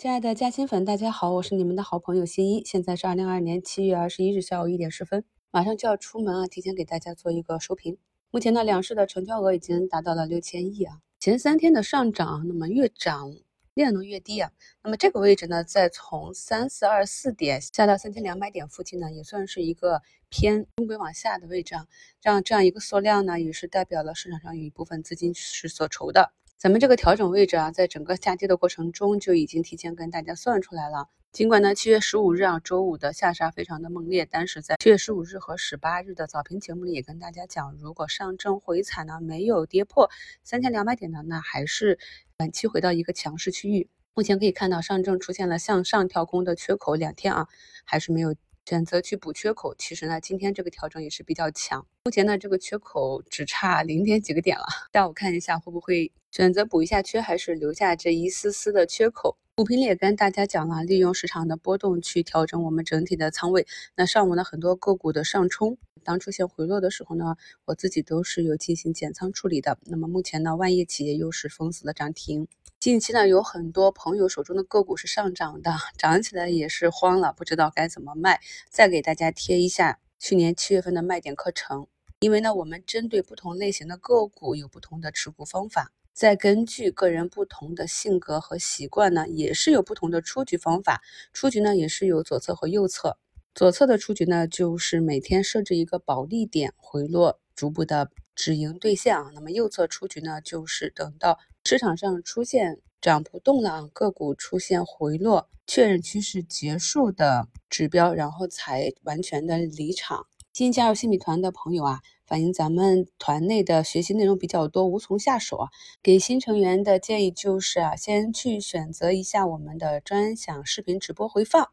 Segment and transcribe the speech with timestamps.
[0.00, 2.64] 亲爱的嘉兴粉，大家好，我是你们的好朋友新一。
[2.64, 7.98] 现在是二零二二年七月二十一日下午一点十分，马上就要出门啊，提前给大家做一个收评。
[8.30, 11.00] 目前呢，两市的成交额已经达到了六千亿啊。
[11.18, 13.36] 前三天的上涨，那么越涨
[13.74, 14.52] 量能越低啊。
[14.82, 21.86] 那么这个位置呢，在从三四二四点下到三千两百点附近呢，也算是一个偏中轨往下的位置啊。
[22.22, 26.32] 这样这样一个缩量呢，也是代表了市场上有一部分资金是所筹的。
[26.60, 31.08] 咱们这个调整位置啊，在整个下跌的过程中就已经提前跟大家算出来了。
[31.32, 40.10] 尽管呢，七月十五日啊，周五的下杀非常的猛烈，但是在七月十五日和十八日的早评节目里也跟大家讲，如果上证回踩呢没有跌破
[40.44, 41.98] 三千两百点的，那还是
[42.36, 43.88] 短期回到一个强势区域。
[44.12, 47.48] 目前可以看到，上证出现了向上跳空的缺口，两天啊
[47.86, 48.34] 还是没有。
[48.66, 51.86] 选择去补缺口，其实呢，今天这个调整也是比较强。
[52.02, 59.36] 目前呢，这个缺口只差零点几个点了，下午看一下会不会选择补一下缺，还是留下这一丝丝的缺口。
[59.54, 63.66] 股评里也跟大家讲了，利用市场的波动去调整我们整体的仓位。
[63.96, 69.76] 那上午呢，很多个股的上冲，当出现回落的时候呢，我自己都是有进行减仓处理的。
[69.84, 72.48] 那么目前呢，万业企业又是封死了涨停。
[72.78, 78.40] 近期呢，有很多朋友手中的个股是上涨的，涨起来也是慌了，不知道该怎么卖。
[78.70, 81.86] 再给大家贴一下去年七月份的卖点课程，
[82.18, 91.00] 因为呢，我们针对不同类型的个股有不同的持股方法，再根据个人不同的性格和习惯呢，也是有不同的出局方法。
[91.32, 93.16] 出局呢，也是有左侧和右侧。
[93.54, 99.30] 左侧的出局呢，就是每天设置一个保利点，回落逐步的止盈兑现啊。
[99.34, 101.38] 那么右侧出局呢，就是等到。
[101.64, 110.26] 市场上出现涨不动了啊，个股出现回落，确认趋势结束的指标，然后才完全的离场。
[110.52, 115.68] 新加入新米团的朋友啊，反映咱们团内的学习内容比较多，无从下手啊。
[116.02, 121.70] 给新成员的建议就是啊，先去选择一下我们的专享视频直播回放，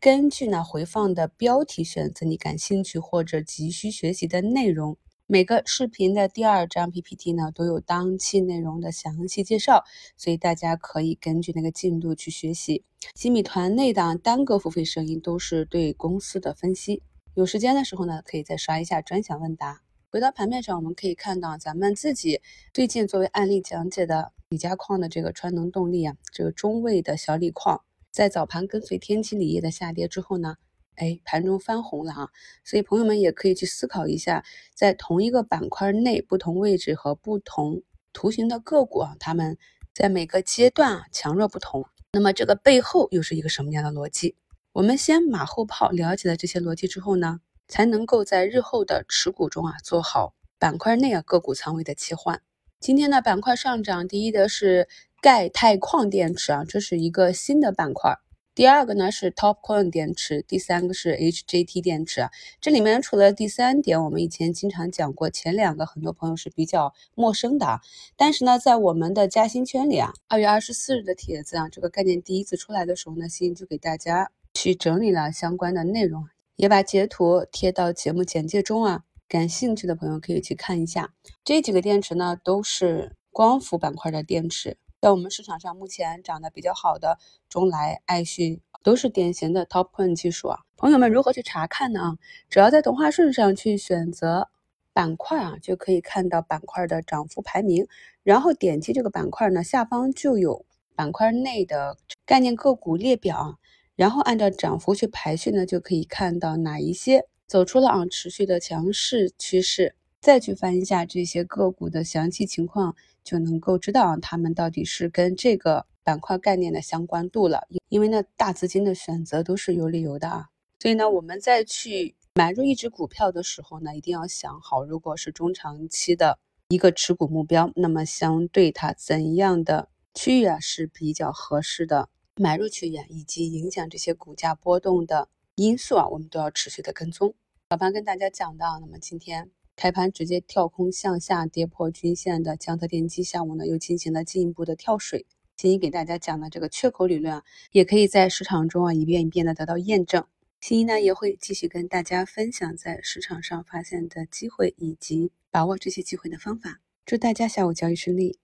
[0.00, 4.96] 根据呢回放的标题选择你感兴趣或者急需学习的内容。
[5.28, 9.84] 每个视频的第二张 PPT 呢，都有当期内容的详细介绍，
[10.16, 12.84] 所以大家可以根据那个进度去学习。
[13.14, 17.02] 新米团内的单个付费声音都是对公司的分析，
[17.34, 19.80] 有时间的时候呢，可以再刷一下专享问答。
[20.10, 22.42] 回到盘面上，我们可以看到咱们自己
[22.74, 27.80] 最近作为案例讲解的锂加矿的这个川能动力啊，这个中位的小锂矿，
[28.10, 30.56] 在早盘跟随天齐锂业的下跌之后呢。
[30.96, 32.28] 哎，盘中翻红了啊，
[32.64, 34.44] 所以朋友们也可以去思考一下，
[34.74, 37.82] 在同一个板块内，不同位置和不同
[38.12, 39.56] 图形的个股啊，它们
[39.94, 41.86] 在每个阶段啊强弱不同。
[42.12, 44.36] 那么这个背后又是一个什么样的逻辑？
[44.72, 52.42] 我们先马后炮了解了这些逻辑之后呢，才能够在日后的持股中啊做好板块内啊个股仓位的切换。
[52.80, 54.88] 今天的板块上涨，第一的是
[55.20, 58.18] 钙钛矿电池啊，这是一个新的板块。
[58.54, 62.28] 第二个呢是 Topcon 电池，第三个是 HJT 电池。
[62.60, 67.80] 这里面除了第三点，我们以前经常讲过，前两个很多朋友是比较陌生的。
[68.14, 79.04] 但是呢，在我们的嘉兴圈里啊，二月二十四日的帖子啊，这个概念第一次出来的时候呢，欣就给大家去整理了相关的内容，也把截图贴到节目简介中啊。
[79.26, 81.14] 感兴趣的朋友可以去看一下。
[81.42, 84.76] 这几个电池呢，都是光伏板块的电池。
[85.02, 87.18] 在我们市场上目前涨得比较好的
[87.48, 90.60] 中来、爱旭都是典型的 top one 技术啊。
[90.76, 92.00] 朋友们如何去查看呢？
[92.00, 92.18] 啊
[92.48, 94.48] 只要在同花顺上去选择
[94.92, 97.88] 板块啊，就可以看到板块的涨幅排名。
[98.22, 100.64] 然后点击这个板块呢，下方就有
[100.94, 103.54] 板块内的概念个股列表啊。
[103.96, 109.96] 然后按照涨幅去排序呢，就可以看到哪一些走出了啊持续的强势趋势。
[110.22, 112.94] 再去翻一下这些个股的详细情况，
[113.24, 117.66] 就能够知道他们到底是跟这个板块概念的相关度了。
[117.88, 120.50] 因为呢，大资金的选择都是有理由的啊。
[120.78, 137.34] 所以呢，我们再去买入一只股票的时候呢，一定要想好，如果是中长期的一个持股目标，那么相对它怎样的区域啊是比较合适的买入区域，以及影响这些股价波动的因素啊，我们都要持续的跟踪。
[137.70, 139.50] 老潘跟大家讲到，那么今天。
[139.74, 145.26] 开盘直接跳空向下跌破均线的江特电机，下午呢又进行了进一步的跳水。
[145.56, 150.24] 新一给大家讲的这个缺口理论啊，也可以在市场中啊一遍一遍的得到验证。
[150.60, 156.80] 新一呢也会继续跟大家分享在市场上发现的机会以及把握这些机会的方法。
[157.04, 158.38] 祝大家下午交易顺利。